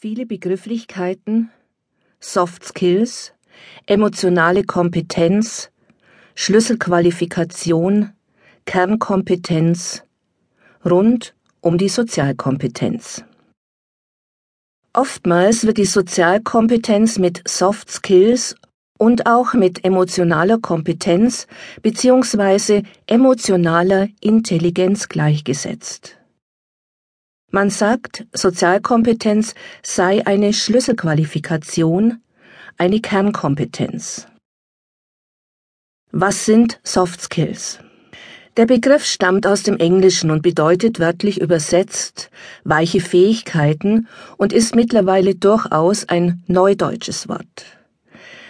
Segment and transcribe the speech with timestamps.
[0.00, 1.50] Viele Begrifflichkeiten,
[2.20, 3.32] Soft Skills,
[3.86, 5.72] emotionale Kompetenz,
[6.36, 8.12] Schlüsselqualifikation,
[8.64, 10.04] Kernkompetenz
[10.84, 13.24] rund um die Sozialkompetenz.
[14.92, 18.54] Oftmals wird die Sozialkompetenz mit Soft Skills
[18.98, 21.48] und auch mit emotionaler Kompetenz
[21.82, 22.84] bzw.
[23.08, 26.17] emotionaler Intelligenz gleichgesetzt.
[27.50, 32.20] Man sagt, Sozialkompetenz sei eine Schlüsselqualifikation,
[32.76, 34.26] eine Kernkompetenz.
[36.12, 37.78] Was sind Soft Skills?
[38.58, 42.30] Der Begriff stammt aus dem Englischen und bedeutet wörtlich übersetzt
[42.64, 47.64] weiche Fähigkeiten und ist mittlerweile durchaus ein neudeutsches Wort.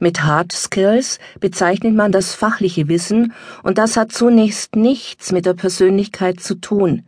[0.00, 5.54] Mit Hard Skills bezeichnet man das fachliche Wissen und das hat zunächst nichts mit der
[5.54, 7.04] Persönlichkeit zu tun.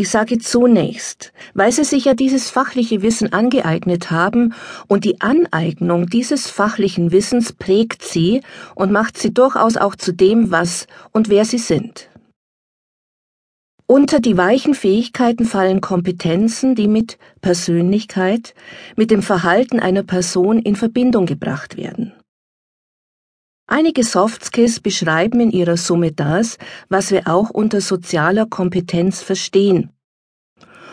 [0.00, 4.54] Ich sage zunächst, weil Sie sich ja dieses fachliche Wissen angeeignet haben
[4.86, 8.42] und die Aneignung dieses fachlichen Wissens prägt Sie
[8.76, 12.10] und macht Sie durchaus auch zu dem, was und wer Sie sind.
[13.88, 18.54] Unter die weichen Fähigkeiten fallen Kompetenzen, die mit Persönlichkeit,
[18.94, 22.12] mit dem Verhalten einer Person in Verbindung gebracht werden.
[23.70, 26.56] Einige Soft Skills beschreiben in ihrer Summe das,
[26.88, 29.90] was wir auch unter sozialer Kompetenz verstehen.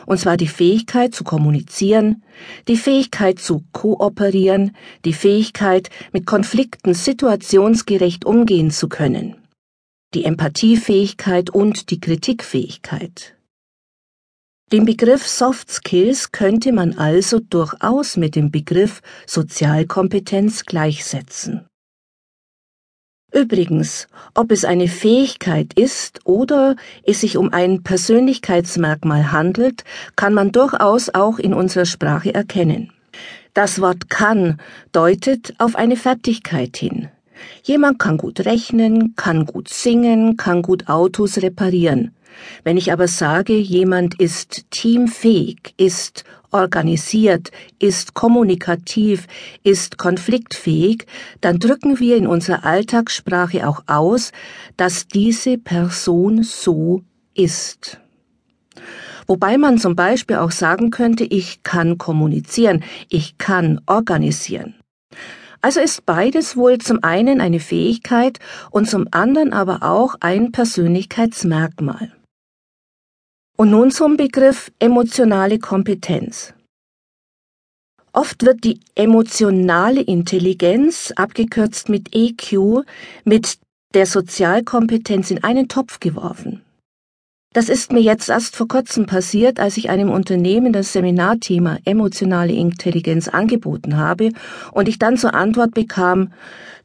[0.06, 2.24] Und zwar die Fähigkeit zu kommunizieren,
[2.68, 9.36] die Fähigkeit zu kooperieren, die Fähigkeit, mit Konflikten situationsgerecht umgehen zu können,
[10.14, 13.36] die Empathiefähigkeit und die Kritikfähigkeit.
[14.72, 21.68] Den Begriff Soft Skills könnte man also durchaus mit dem Begriff Sozialkompetenz gleichsetzen.
[23.36, 29.84] Übrigens, ob es eine Fähigkeit ist oder es sich um ein Persönlichkeitsmerkmal handelt,
[30.16, 32.94] kann man durchaus auch in unserer Sprache erkennen.
[33.54, 34.58] Das Wort kann
[34.94, 37.10] deutet auf eine Fertigkeit hin.
[37.64, 42.12] Jemand kann gut rechnen, kann gut singen, kann gut Autos reparieren.
[42.64, 49.28] Wenn ich aber sage, jemand ist teamfähig, ist organisiert, ist kommunikativ,
[49.64, 51.06] ist konfliktfähig,
[51.42, 54.32] dann drücken wir in unserer Alltagssprache auch aus,
[54.78, 57.04] dass diese Person so
[57.34, 58.00] ist.
[59.28, 64.76] Wobei man zum Beispiel auch sagen könnte, ich kann kommunizieren, ich kann organisieren.
[65.66, 68.38] Also ist beides wohl zum einen eine Fähigkeit
[68.70, 72.12] und zum anderen aber auch ein Persönlichkeitsmerkmal.
[73.58, 76.54] Und nun zum Begriff emotionale Kompetenz.
[78.14, 82.86] Oft wird die emotionale Intelligenz, abgekürzt mit EQ,
[83.24, 83.58] mit
[83.96, 86.62] der Sozialkompetenz in einen Topf geworfen.
[87.56, 92.52] Das ist mir jetzt erst vor kurzem passiert, als ich einem Unternehmen das Seminarthema emotionale
[92.52, 94.32] Intelligenz angeboten habe
[94.74, 96.34] und ich dann zur Antwort bekam,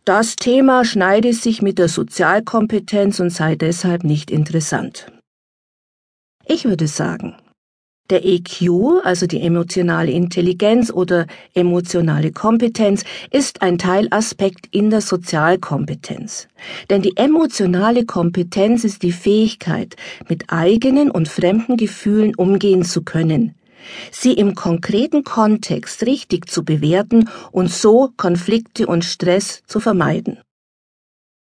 [0.04, 5.10] das Thema schneide sich mit der Sozialkompetenz und sei deshalb nicht interessant.
[6.46, 7.34] Ich würde sagen,
[8.10, 16.48] der EQ, also die emotionale Intelligenz oder emotionale Kompetenz, ist ein Teilaspekt in der Sozialkompetenz.
[16.90, 19.96] Denn die emotionale Kompetenz ist die Fähigkeit,
[20.28, 23.54] mit eigenen und fremden Gefühlen umgehen zu können,
[24.10, 30.38] sie im konkreten Kontext richtig zu bewerten und so Konflikte und Stress zu vermeiden.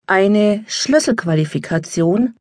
[0.05, 2.35] Eine Schlüsselqualifikation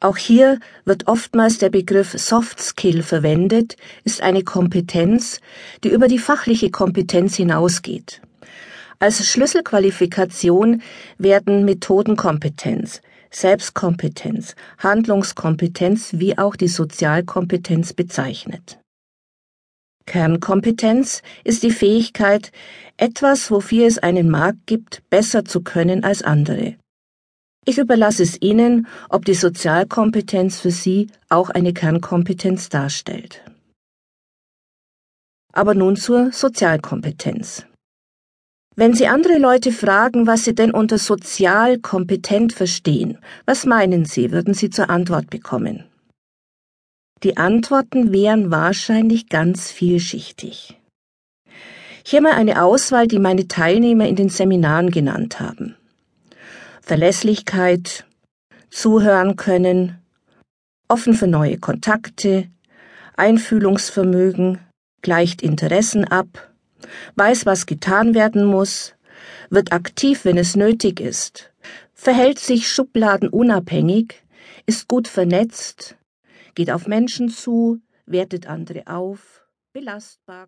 [0.00, 5.40] auch hier wird oftmals der Begriff Soft Skill verwendet, ist eine Kompetenz,
[5.84, 8.20] die über die fachliche Kompetenz hinausgeht.
[8.98, 10.82] Als Schlüsselqualifikation
[11.16, 18.78] werden Methodenkompetenz, Selbstkompetenz, Handlungskompetenz wie auch die Sozialkompetenz bezeichnet.
[20.06, 22.52] Kernkompetenz ist die Fähigkeit,
[22.96, 26.76] etwas, wofür es einen Markt gibt, besser zu können als andere.
[27.68, 33.42] Ich überlasse es Ihnen, ob die Sozialkompetenz für Sie auch eine Kernkompetenz darstellt.
[35.52, 37.66] Aber nun zur Sozialkompetenz.
[38.76, 44.30] Wenn Sie andere Leute fragen, was sie denn unter sozial kompetent verstehen, was meinen Sie,
[44.30, 45.86] würden Sie zur Antwort bekommen?
[47.24, 50.78] Die Antworten wären wahrscheinlich ganz vielschichtig.
[52.04, 55.74] Hier mal eine Auswahl, die meine Teilnehmer in den Seminaren genannt haben.
[56.86, 58.06] Verlässlichkeit,
[58.70, 59.98] zuhören können,
[60.86, 62.48] offen für neue Kontakte,
[63.16, 64.60] Einfühlungsvermögen,
[65.02, 66.54] gleicht Interessen ab,
[67.16, 68.94] weiß, was getan werden muss,
[69.50, 71.52] wird aktiv, wenn es nötig ist,
[71.92, 74.22] verhält sich schubladenunabhängig,
[74.66, 75.96] ist gut vernetzt,
[76.54, 80.46] geht auf Menschen zu, wertet andere auf, belastbar.